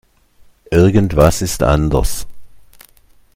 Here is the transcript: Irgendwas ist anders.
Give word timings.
Irgendwas 0.71 1.43
ist 1.43 1.61
anders. 1.61 2.25